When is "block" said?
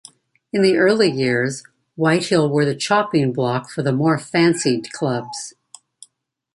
3.31-3.69